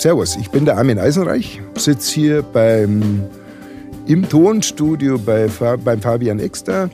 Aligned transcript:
Servus, 0.00 0.36
ich 0.36 0.48
bin 0.50 0.64
der 0.64 0.76
Armin 0.76 0.96
Eisenreich, 0.96 1.60
sitze 1.74 2.14
hier 2.14 2.42
beim, 2.42 3.24
im 4.06 4.28
Tonstudio 4.28 5.18
bei, 5.18 5.48
beim 5.84 6.00
Fabian 6.00 6.38
Exter, 6.38 6.88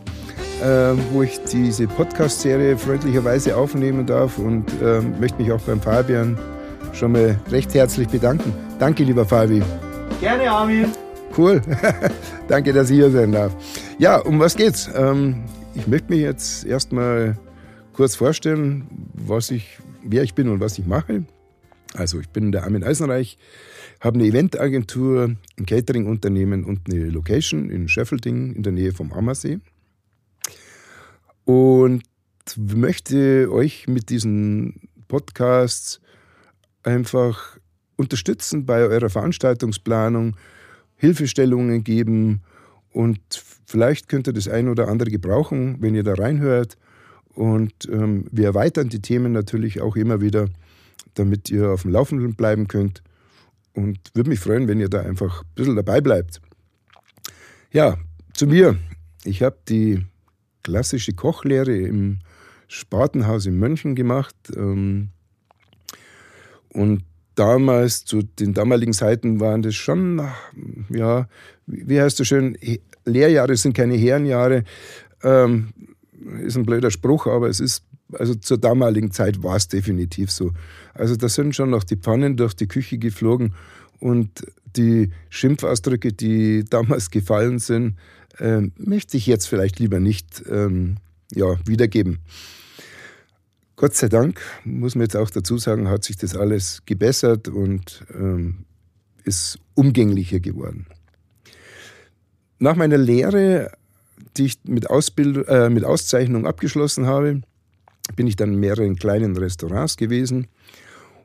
äh, 0.62 0.94
wo 1.12 1.22
ich 1.22 1.38
diese 1.44 1.86
Podcast-Serie 1.86 2.78
freundlicherweise 2.78 3.56
aufnehmen 3.56 4.06
darf 4.06 4.38
und 4.38 4.64
äh, 4.82 5.02
möchte 5.20 5.42
mich 5.42 5.52
auch 5.52 5.60
beim 5.60 5.82
Fabian 5.82 6.38
schon 6.94 7.12
mal 7.12 7.38
recht 7.50 7.74
herzlich 7.74 8.08
bedanken. 8.08 8.54
Danke, 8.78 9.04
lieber 9.04 9.26
Fabi. 9.26 9.62
Gerne, 10.22 10.50
Armin. 10.50 10.86
Cool. 11.36 11.60
Danke, 12.48 12.72
dass 12.72 12.88
ich 12.88 12.96
hier 12.96 13.10
sein 13.10 13.32
darf. 13.32 13.52
Ja, 13.98 14.16
um 14.16 14.40
was 14.40 14.56
geht's? 14.56 14.88
Ähm, 14.96 15.42
ich 15.74 15.86
möchte 15.86 16.10
mich 16.10 16.22
jetzt 16.22 16.64
erstmal 16.64 17.36
kurz 17.92 18.14
vorstellen, 18.14 18.86
was 19.12 19.50
ich, 19.50 19.76
wer 20.02 20.22
ich 20.22 20.34
bin 20.34 20.48
und 20.48 20.60
was 20.60 20.78
ich 20.78 20.86
mache. 20.86 21.24
Also 21.94 22.18
ich 22.18 22.28
bin 22.28 22.50
der 22.50 22.64
Armin 22.64 22.82
Eisenreich, 22.82 23.38
habe 24.00 24.18
eine 24.18 24.26
Eventagentur, 24.26 25.36
ein 25.56 25.66
Catering-Unternehmen 25.66 26.64
und 26.64 26.90
eine 26.90 27.08
Location 27.08 27.70
in 27.70 27.88
Scheffelding 27.88 28.52
in 28.52 28.64
der 28.64 28.72
Nähe 28.72 28.92
vom 28.92 29.12
Ammersee. 29.12 29.60
Und 31.44 32.02
möchte 32.56 33.50
euch 33.50 33.86
mit 33.86 34.10
diesen 34.10 34.88
Podcasts 35.06 36.00
einfach 36.82 37.58
unterstützen 37.96 38.66
bei 38.66 38.82
eurer 38.82 39.08
Veranstaltungsplanung, 39.08 40.36
Hilfestellungen 40.96 41.84
geben 41.84 42.42
und 42.90 43.20
vielleicht 43.66 44.08
könnt 44.08 44.26
ihr 44.26 44.32
das 44.32 44.48
ein 44.48 44.68
oder 44.68 44.88
andere 44.88 45.10
gebrauchen, 45.10 45.76
wenn 45.80 45.94
ihr 45.94 46.02
da 46.02 46.14
reinhört. 46.14 46.76
Und 47.34 47.88
ähm, 47.90 48.26
wir 48.30 48.46
erweitern 48.46 48.88
die 48.88 49.00
Themen 49.00 49.32
natürlich 49.32 49.80
auch 49.80 49.96
immer 49.96 50.20
wieder 50.20 50.48
damit 51.14 51.50
ihr 51.50 51.70
auf 51.70 51.82
dem 51.82 51.92
Laufenden 51.92 52.34
bleiben 52.34 52.68
könnt. 52.68 53.02
Und 53.72 53.98
würde 54.14 54.30
mich 54.30 54.40
freuen, 54.40 54.68
wenn 54.68 54.80
ihr 54.80 54.88
da 54.88 55.00
einfach 55.00 55.42
ein 55.42 55.54
bisschen 55.54 55.76
dabei 55.76 56.00
bleibt. 56.00 56.40
Ja, 57.72 57.96
zu 58.32 58.46
mir. 58.46 58.78
Ich 59.24 59.42
habe 59.42 59.56
die 59.68 60.04
klassische 60.62 61.12
Kochlehre 61.12 61.76
im 61.76 62.20
Spatenhaus 62.68 63.46
in 63.46 63.58
München 63.58 63.94
gemacht. 63.94 64.36
Ähm, 64.56 65.08
und 66.68 67.04
damals, 67.34 68.04
zu 68.04 68.22
den 68.22 68.54
damaligen 68.54 68.92
Zeiten, 68.92 69.40
waren 69.40 69.62
das 69.62 69.74
schon, 69.74 70.22
ja, 70.88 71.28
wie 71.66 72.00
heißt 72.00 72.20
das 72.20 72.26
schön, 72.26 72.56
Lehrjahre 73.04 73.56
sind 73.56 73.74
keine 73.74 73.94
Herrenjahre. 73.94 74.64
Ähm, 75.22 75.72
ist 76.40 76.56
ein 76.56 76.64
blöder 76.64 76.90
Spruch, 76.90 77.26
aber 77.26 77.48
es 77.48 77.60
ist 77.60 77.84
also 78.18 78.34
zur 78.34 78.58
damaligen 78.58 79.10
Zeit 79.10 79.42
war 79.42 79.56
es 79.56 79.68
definitiv 79.68 80.30
so. 80.30 80.52
Also 80.94 81.16
da 81.16 81.28
sind 81.28 81.54
schon 81.54 81.70
noch 81.70 81.84
die 81.84 81.96
Pfannen 81.96 82.36
durch 82.36 82.54
die 82.54 82.68
Küche 82.68 82.98
geflogen 82.98 83.54
und 84.00 84.46
die 84.76 85.10
Schimpfausdrücke, 85.30 86.12
die 86.12 86.64
damals 86.70 87.10
gefallen 87.10 87.58
sind, 87.58 87.96
äh, 88.38 88.62
möchte 88.76 89.16
ich 89.16 89.26
jetzt 89.26 89.46
vielleicht 89.46 89.78
lieber 89.78 90.00
nicht 90.00 90.42
ähm, 90.48 90.96
ja, 91.32 91.56
wiedergeben. 91.66 92.18
Gott 93.76 93.94
sei 93.94 94.08
Dank, 94.08 94.40
muss 94.64 94.94
man 94.94 95.02
jetzt 95.02 95.16
auch 95.16 95.30
dazu 95.30 95.58
sagen, 95.58 95.88
hat 95.88 96.04
sich 96.04 96.16
das 96.16 96.36
alles 96.36 96.82
gebessert 96.86 97.48
und 97.48 98.04
ähm, 98.14 98.66
ist 99.24 99.58
umgänglicher 99.74 100.38
geworden. 100.38 100.86
Nach 102.58 102.76
meiner 102.76 102.98
Lehre, 102.98 103.72
die 104.36 104.46
ich 104.46 104.58
mit, 104.64 104.88
Ausbild 104.88 105.48
äh, 105.48 105.70
mit 105.70 105.84
Auszeichnung 105.84 106.46
abgeschlossen 106.46 107.06
habe, 107.06 107.42
bin 108.16 108.26
ich 108.26 108.36
dann 108.36 108.54
in 108.54 108.60
mehreren 108.60 108.96
kleinen 108.96 109.36
Restaurants 109.36 109.96
gewesen 109.96 110.46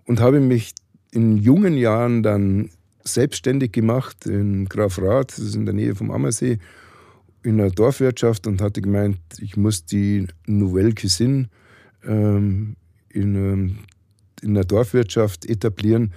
und 0.05 0.19
habe 0.19 0.39
mich 0.39 0.73
in 1.11 1.37
jungen 1.37 1.77
Jahren 1.77 2.23
dann 2.23 2.69
selbstständig 3.03 3.71
gemacht 3.71 4.25
in 4.25 4.65
Grafrath, 4.65 5.31
das 5.31 5.39
ist 5.39 5.55
in 5.55 5.65
der 5.65 5.73
Nähe 5.73 5.95
vom 5.95 6.11
Ammersee, 6.11 6.59
in 7.43 7.59
einer 7.59 7.71
Dorfwirtschaft 7.71 8.47
und 8.47 8.61
hatte 8.61 8.81
gemeint, 8.81 9.19
ich 9.39 9.55
muss 9.57 9.85
die 9.85 10.27
Nouvelle 10.45 10.93
Cuisine 10.93 11.49
ähm, 12.05 12.75
in, 13.09 13.35
ähm, 13.35 13.79
in 14.41 14.51
einer 14.51 14.65
Dorfwirtschaft 14.65 15.45
etablieren, 15.45 16.13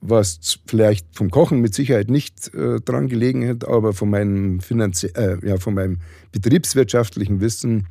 was 0.00 0.60
vielleicht 0.66 1.06
vom 1.16 1.30
Kochen 1.30 1.60
mit 1.60 1.74
Sicherheit 1.74 2.10
nicht 2.10 2.54
äh, 2.54 2.80
dran 2.80 3.08
gelegen 3.08 3.42
hätte, 3.42 3.68
aber 3.68 3.92
von 3.92 4.10
meinem, 4.10 4.60
äh, 4.60 5.46
ja, 5.46 5.56
von 5.56 5.74
meinem 5.74 5.98
betriebswirtschaftlichen 6.32 7.40
Wissen 7.40 7.86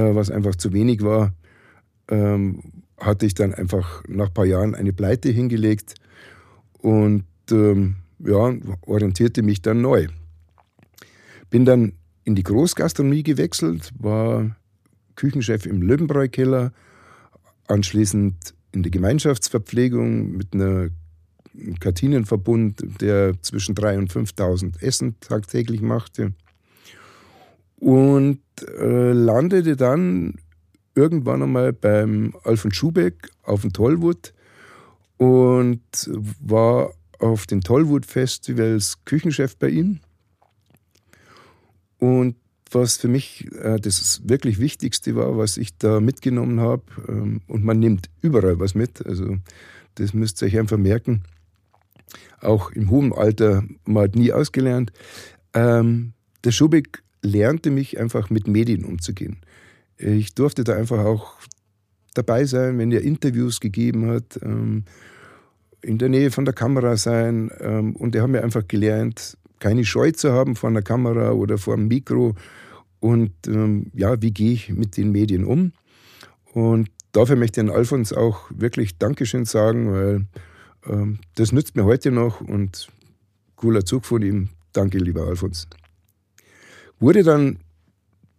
was 0.00 0.30
einfach 0.30 0.56
zu 0.56 0.72
wenig 0.72 1.02
war, 1.02 1.34
ähm, 2.08 2.62
hatte 2.98 3.26
ich 3.26 3.34
dann 3.34 3.54
einfach 3.54 4.02
nach 4.08 4.28
ein 4.28 4.34
paar 4.34 4.46
Jahren 4.46 4.74
eine 4.74 4.92
Pleite 4.92 5.30
hingelegt 5.30 5.94
und 6.78 7.24
ähm, 7.50 7.96
ja, 8.18 8.52
orientierte 8.82 9.42
mich 9.42 9.62
dann 9.62 9.80
neu. 9.80 10.08
Bin 11.50 11.64
dann 11.64 11.92
in 12.24 12.34
die 12.34 12.42
Großgastronomie 12.42 13.22
gewechselt, 13.22 13.92
war 13.98 14.56
Küchenchef 15.14 15.66
im 15.66 15.82
Löwenbräu-Keller, 15.82 16.72
anschließend 17.68 18.54
in 18.72 18.82
die 18.82 18.90
Gemeinschaftsverpflegung 18.90 20.32
mit 20.36 20.54
einer 20.54 20.90
Kartinenverbund, 21.80 23.00
der 23.00 23.40
zwischen 23.42 23.74
3.000 23.74 23.98
und 23.98 24.12
5.000 24.12 24.82
Essen 24.82 25.18
tagtäglich 25.20 25.80
machte 25.80 26.34
und 27.80 28.40
äh, 28.78 29.12
landete 29.12 29.76
dann 29.76 30.34
irgendwann 30.94 31.42
einmal 31.42 31.72
beim 31.72 32.34
Alfred 32.44 32.74
Schubeck 32.74 33.30
auf 33.44 33.62
dem 33.62 33.72
Tollwood 33.72 34.32
und 35.16 35.80
war 36.40 36.92
auf 37.18 37.46
den 37.46 37.60
Tollwood 37.60 38.06
Festivals 38.06 39.04
Küchenchef 39.04 39.56
bei 39.56 39.68
ihm. 39.68 40.00
Und 41.98 42.36
was 42.70 42.96
für 42.96 43.08
mich 43.08 43.48
äh, 43.52 43.78
das 43.80 44.22
wirklich 44.24 44.58
Wichtigste 44.58 45.16
war, 45.16 45.36
was 45.36 45.56
ich 45.56 45.76
da 45.78 46.00
mitgenommen 46.00 46.60
habe, 46.60 46.82
ähm, 47.08 47.40
und 47.46 47.64
man 47.64 47.78
nimmt 47.78 48.10
überall 48.20 48.60
was 48.60 48.74
mit, 48.74 49.04
also 49.06 49.38
das 49.94 50.14
müsst 50.14 50.42
ihr 50.42 50.46
euch 50.46 50.58
einfach 50.58 50.76
merken, 50.76 51.22
auch 52.40 52.70
im 52.70 52.90
hohen 52.90 53.12
Alter, 53.12 53.64
man 53.84 54.04
hat 54.04 54.16
nie 54.16 54.32
ausgelernt. 54.32 54.92
Ähm, 55.54 56.12
der 56.44 56.52
Schubeck 56.52 57.02
lernte 57.22 57.70
mich 57.70 57.98
einfach 57.98 58.30
mit 58.30 58.46
Medien 58.46 58.84
umzugehen. 58.84 59.38
Ich 59.96 60.34
durfte 60.34 60.64
da 60.64 60.74
einfach 60.74 61.04
auch 61.04 61.38
dabei 62.14 62.44
sein, 62.44 62.78
wenn 62.78 62.92
er 62.92 63.02
Interviews 63.02 63.60
gegeben 63.60 64.08
hat, 64.08 64.38
ähm, 64.42 64.84
in 65.82 65.98
der 65.98 66.08
Nähe 66.08 66.30
von 66.30 66.44
der 66.44 66.54
Kamera 66.54 66.96
sein. 66.96 67.50
Ähm, 67.60 67.96
und 67.96 68.14
er 68.14 68.22
hat 68.22 68.30
mir 68.30 68.42
einfach 68.42 68.66
gelernt, 68.66 69.36
keine 69.58 69.84
Scheu 69.84 70.12
zu 70.12 70.32
haben 70.32 70.56
vor 70.56 70.70
einer 70.70 70.82
Kamera 70.82 71.32
oder 71.32 71.58
vor 71.58 71.74
einem 71.74 71.88
Mikro. 71.88 72.34
Und 73.00 73.32
ähm, 73.46 73.90
ja, 73.94 74.20
wie 74.22 74.32
gehe 74.32 74.52
ich 74.52 74.70
mit 74.70 74.96
den 74.96 75.12
Medien 75.12 75.44
um? 75.44 75.72
Und 76.52 76.88
dafür 77.12 77.36
möchte 77.36 77.60
ich 77.60 77.68
an 77.68 77.74
Alfons 77.74 78.12
auch 78.12 78.50
wirklich 78.50 78.98
Dankeschön 78.98 79.44
sagen, 79.44 79.92
weil 79.92 80.26
das 81.34 81.52
nützt 81.52 81.76
mir 81.76 81.84
heute 81.84 82.10
noch 82.10 82.40
und 82.40 82.88
cooler 83.56 83.84
Zug 83.84 84.06
von 84.06 84.22
ihm. 84.22 84.48
Danke, 84.72 84.98
lieber 84.98 85.26
Alfons. 85.26 85.68
Wurde 87.00 87.22
dann 87.22 87.58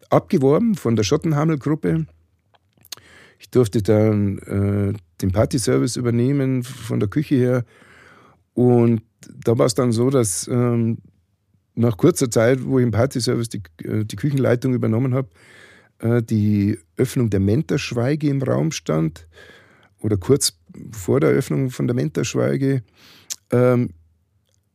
abgeworben 0.10 0.76
von 0.76 0.96
der 0.96 1.04
Schottenhammel-Gruppe. 1.04 2.06
Ich 3.40 3.50
durfte 3.52 3.82
dann 3.82 4.40
äh, 4.40 4.94
den 5.22 5.32
Partyservice 5.32 5.96
übernehmen 5.96 6.64
von 6.64 7.00
der 7.00 7.10
Küche 7.10 7.36
her. 7.36 7.66
Und 8.54 9.02
da 9.44 9.58
war 9.58 9.66
es 9.66 9.76
dann 9.76 9.92
so, 9.92 10.10
dass 10.10 10.48
ähm, 10.48 10.98
nach 11.76 11.96
kurzer 11.96 12.30
Zeit, 12.30 12.66
wo 12.66 12.80
ich 12.80 12.84
im 12.84 12.92
Partyservice 12.92 13.50
die, 13.50 13.62
äh, 13.84 14.04
die 14.04 14.16
Küchenleitung 14.16 14.74
übernommen 14.74 15.14
habe, 15.14 15.30
äh, 16.00 16.22
die 16.22 16.78
Öffnung 16.98 17.30
der 17.30 17.40
Menterschweige 17.40 18.30
im 18.30 18.42
Raum 18.42 18.72
stand. 18.72 19.28
Oder 20.02 20.18
kurz 20.18 20.58
vor 20.92 21.20
der 21.20 21.30
Öffnung 21.30 21.70
von 21.70 21.88
der 21.88 21.96
Menterschweige 21.96 22.84
ähm, 23.52 23.90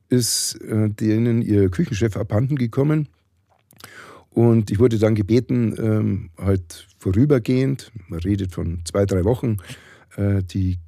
ist 0.09 0.61
äh, 0.63 0.91
denen 0.91 1.43
ihr 1.43 1.71
Küchenchef 1.71 2.17
abhanden 2.17 2.57
gekommen. 2.57 3.09
Und 4.35 4.73
ich 4.73 4.81
wurde 4.81 4.99
dann 4.99 5.15
gebeten, 5.15 5.77
ähm, 5.79 6.31
halt 6.37 6.89
vorübergehend, 6.99 7.93
man 8.09 8.19
redet 8.19 8.53
von 8.53 8.81
zwei, 8.85 9.07
drei 9.07 9.23
Wochen, 9.25 9.59
äh, 10.17 10.43
die 10.43 10.79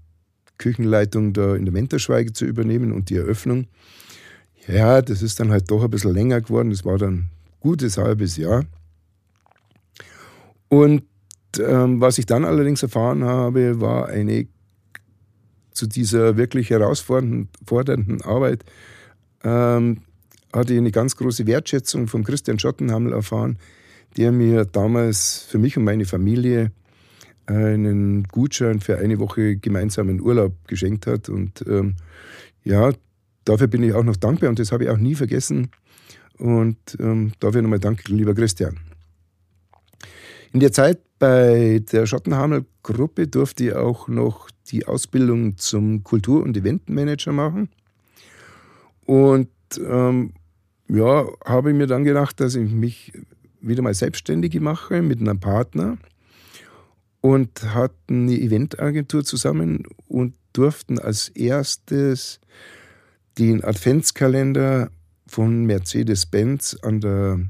Küchenleitung 0.58 1.32
da 1.32 1.54
in 1.54 1.64
der 1.64 1.72
Menterschweige 1.72 2.32
zu 2.32 2.44
übernehmen 2.44 2.90
und 2.90 3.08
die 3.08 3.14
Eröffnung. 3.14 3.68
Ja, 4.66 5.00
das 5.00 5.22
ist 5.22 5.38
dann 5.38 5.52
halt 5.52 5.70
doch 5.70 5.84
ein 5.84 5.90
bisschen 5.90 6.12
länger 6.12 6.40
geworden. 6.40 6.70
Das 6.70 6.84
war 6.84 6.98
dann 6.98 7.14
ein 7.14 7.30
gutes 7.60 7.98
halbes 7.98 8.36
Jahr. 8.36 8.64
Und 10.68 11.04
ähm, 11.60 12.00
was 12.00 12.18
ich 12.18 12.26
dann 12.26 12.44
allerdings 12.44 12.82
erfahren 12.82 13.22
habe, 13.22 13.80
war 13.80 14.08
eine 14.08 14.48
zu 15.70 15.86
dieser 15.86 16.36
wirklich 16.36 16.70
herausfordernden 16.70 18.22
Arbeit 18.22 18.64
ähm, 19.44 20.00
hatte 20.56 20.72
ich 20.72 20.78
eine 20.78 20.90
ganz 20.90 21.16
große 21.16 21.46
Wertschätzung 21.46 22.08
von 22.08 22.24
Christian 22.24 22.58
Schottenhammel 22.58 23.12
erfahren, 23.12 23.58
der 24.16 24.32
mir 24.32 24.64
damals 24.64 25.46
für 25.48 25.58
mich 25.58 25.76
und 25.76 25.84
meine 25.84 26.04
Familie 26.04 26.72
einen 27.46 28.24
Gutschein 28.24 28.80
für 28.80 28.98
eine 28.98 29.18
Woche 29.18 29.56
gemeinsamen 29.56 30.20
Urlaub 30.20 30.52
geschenkt 30.66 31.06
hat. 31.06 31.28
Und 31.28 31.64
ähm, 31.68 31.96
ja, 32.64 32.92
dafür 33.44 33.68
bin 33.68 33.82
ich 33.82 33.94
auch 33.94 34.02
noch 34.02 34.16
dankbar 34.16 34.50
und 34.50 34.58
das 34.58 34.72
habe 34.72 34.84
ich 34.84 34.90
auch 34.90 34.98
nie 34.98 35.14
vergessen. 35.14 35.70
Und 36.38 36.76
ähm, 36.98 37.32
dafür 37.40 37.62
nochmal 37.62 37.78
danke, 37.78 38.12
lieber 38.12 38.34
Christian. 38.34 38.78
In 40.52 40.60
der 40.60 40.72
Zeit 40.72 41.00
bei 41.18 41.82
der 41.92 42.06
Schottenhamel 42.06 42.64
Gruppe 42.82 43.26
durfte 43.26 43.64
ich 43.64 43.74
auch 43.74 44.08
noch 44.08 44.50
die 44.70 44.86
Ausbildung 44.86 45.56
zum 45.56 46.02
Kultur- 46.02 46.42
und 46.42 46.56
Eventmanager 46.56 47.32
machen. 47.32 47.68
Und 49.06 49.48
ähm, 49.78 50.32
ja, 50.88 51.26
habe 51.44 51.70
ich 51.70 51.76
mir 51.76 51.86
dann 51.86 52.04
gedacht, 52.04 52.40
dass 52.40 52.54
ich 52.54 52.70
mich 52.70 53.12
wieder 53.60 53.82
mal 53.82 53.94
selbstständig 53.94 54.58
mache 54.60 55.02
mit 55.02 55.20
einem 55.20 55.40
Partner 55.40 55.98
und 57.20 57.74
hatten 57.74 58.28
eine 58.28 58.38
Eventagentur 58.38 59.24
zusammen 59.24 59.84
und 60.06 60.34
durften 60.52 60.98
als 60.98 61.28
erstes 61.30 62.40
den 63.38 63.64
Adventskalender 63.64 64.90
von 65.26 65.64
Mercedes-Benz 65.64 66.78
an 66.82 67.00
der 67.00 67.40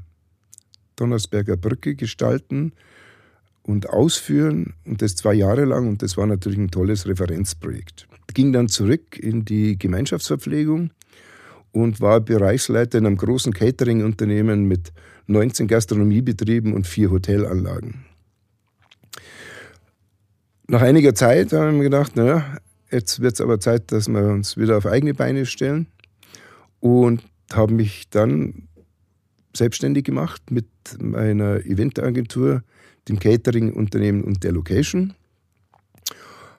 Donnersberger 0.96 1.56
Brücke 1.56 1.94
gestalten 1.94 2.72
und 3.62 3.90
ausführen. 3.90 4.74
Und 4.84 5.02
das 5.02 5.14
zwei 5.14 5.34
Jahre 5.34 5.66
lang. 5.66 5.88
Und 5.88 6.02
das 6.02 6.16
war 6.16 6.26
natürlich 6.26 6.58
ein 6.58 6.70
tolles 6.70 7.06
Referenzprojekt. 7.06 8.08
Ging 8.32 8.52
dann 8.52 8.68
zurück 8.68 9.18
in 9.18 9.44
die 9.44 9.78
Gemeinschaftsverpflegung 9.78 10.90
und 11.72 12.00
war 12.00 12.20
Bereichsleiter 12.20 12.98
in 12.98 13.06
einem 13.06 13.16
großen 13.16 13.52
Catering-Unternehmen 13.52 14.64
mit 14.64 14.92
19 15.26 15.66
Gastronomiebetrieben 15.66 16.72
und 16.72 16.86
vier 16.86 17.10
Hotelanlagen. 17.10 18.04
Nach 20.68 20.82
einiger 20.82 21.14
Zeit 21.14 21.52
haben 21.52 21.76
wir 21.76 21.84
gedacht, 21.84 22.16
naja, 22.16 22.58
jetzt 22.90 23.20
wird 23.20 23.34
es 23.34 23.40
aber 23.40 23.60
Zeit, 23.60 23.92
dass 23.92 24.08
wir 24.08 24.28
uns 24.28 24.56
wieder 24.56 24.76
auf 24.76 24.86
eigene 24.86 25.14
Beine 25.14 25.46
stellen 25.46 25.86
und 26.80 27.22
habe 27.52 27.72
mich 27.72 28.08
dann 28.10 28.68
selbstständig 29.56 30.04
gemacht 30.04 30.50
mit 30.50 30.66
meiner 30.98 31.64
Eventagentur, 31.64 32.62
dem 33.08 33.18
Catering-Unternehmen 33.18 34.24
und 34.24 34.44
der 34.44 34.52
Location. 34.52 35.14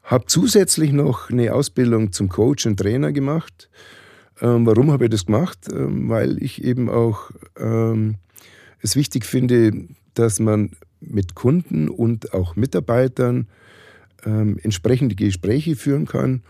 Habe 0.04 0.25
zusätzlich 0.27 0.94
noch 0.94 1.30
eine 1.30 1.54
Ausbildung 1.54 2.13
zum 2.13 2.30
Coach 2.30 2.65
und 2.65 2.77
Trainer 2.77 3.12
gemacht. 3.12 3.69
Ähm, 4.42 4.66
warum 4.66 4.92
habe 4.92 5.06
ich 5.06 5.12
das 5.12 5.25
gemacht? 5.25 5.68
Ähm, 5.72 6.10
weil 6.10 6.42
ich 6.42 6.63
eben 6.63 6.89
auch 6.89 7.31
ähm, 7.57 8.16
es 8.81 8.95
wichtig 8.95 9.25
finde, 9.25 9.88
dass 10.13 10.39
man 10.39 10.72
mit 11.00 11.36
Kunden 11.36 11.89
und 11.89 12.34
auch 12.34 12.56
Mitarbeitern 12.56 13.48
ähm, 14.25 14.57
entsprechende 14.62 15.16
Gespräche 15.16 15.75
führen 15.75 16.06
kann 16.06 16.42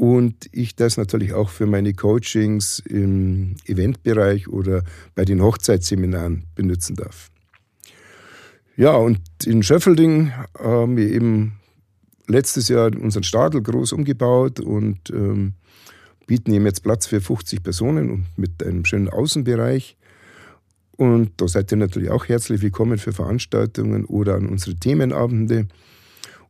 und 0.00 0.48
ich 0.52 0.76
das 0.76 0.96
natürlich 0.96 1.34
auch 1.34 1.50
für 1.50 1.66
meine 1.66 1.92
Coachings 1.92 2.78
im 2.88 3.56
Eventbereich 3.66 4.48
oder 4.48 4.82
bei 5.14 5.26
den 5.26 5.42
Hochzeitsseminaren 5.42 6.46
benutzen 6.54 6.96
darf. 6.96 7.30
Ja, 8.76 8.92
und 8.94 9.20
in 9.44 9.62
Schöffelding 9.62 10.32
haben 10.58 10.96
wir 10.96 11.10
eben 11.10 11.60
letztes 12.26 12.68
Jahr 12.68 12.90
unseren 12.96 13.24
Stadel 13.24 13.62
groß 13.62 13.92
umgebaut 13.92 14.60
und 14.60 15.10
ähm, 15.10 15.52
bieten 16.30 16.52
eben 16.52 16.64
jetzt 16.64 16.84
Platz 16.84 17.08
für 17.08 17.20
50 17.20 17.60
Personen 17.60 18.08
und 18.08 18.26
mit 18.36 18.64
einem 18.64 18.84
schönen 18.84 19.08
Außenbereich. 19.08 19.96
Und 20.96 21.32
da 21.38 21.48
seid 21.48 21.72
ihr 21.72 21.76
natürlich 21.76 22.08
auch 22.10 22.28
herzlich 22.28 22.62
willkommen 22.62 22.98
für 22.98 23.12
Veranstaltungen 23.12 24.04
oder 24.04 24.36
an 24.36 24.46
unsere 24.46 24.76
Themenabende. 24.76 25.66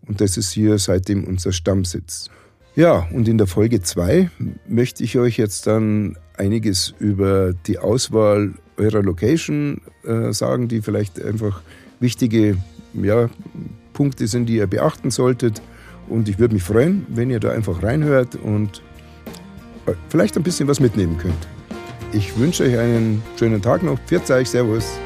Und 0.06 0.20
das 0.20 0.36
ist 0.36 0.52
hier 0.52 0.76
seitdem 0.76 1.24
unser 1.24 1.52
Stammsitz. 1.52 2.28
Ja, 2.76 3.08
und 3.10 3.26
in 3.26 3.38
der 3.38 3.46
Folge 3.46 3.80
2 3.80 4.28
möchte 4.68 5.02
ich 5.02 5.16
euch 5.16 5.38
jetzt 5.38 5.66
dann 5.66 6.18
einiges 6.36 6.92
über 6.98 7.54
die 7.54 7.78
Auswahl 7.78 8.52
eurer 8.76 9.02
Location 9.02 9.80
äh, 10.04 10.34
sagen, 10.34 10.68
die 10.68 10.82
vielleicht 10.82 11.24
einfach 11.24 11.62
wichtige 12.00 12.58
ja, 12.92 13.30
Punkte 13.94 14.26
sind, 14.26 14.44
die 14.44 14.56
ihr 14.56 14.66
beachten 14.66 15.10
solltet. 15.10 15.62
Und 16.06 16.28
ich 16.28 16.38
würde 16.38 16.52
mich 16.52 16.64
freuen, 16.64 17.06
wenn 17.08 17.30
ihr 17.30 17.40
da 17.40 17.50
einfach 17.50 17.82
reinhört 17.82 18.36
und 18.36 18.82
vielleicht 20.08 20.36
ein 20.36 20.42
bisschen 20.42 20.68
was 20.68 20.80
mitnehmen 20.80 21.18
könnt. 21.18 21.48
Ich 22.12 22.36
wünsche 22.38 22.64
euch 22.64 22.78
einen 22.78 23.22
schönen 23.38 23.62
Tag 23.62 23.82
noch. 23.82 23.98
Pfiat 24.06 24.30
euch, 24.30 24.50
Servus. 24.50 24.98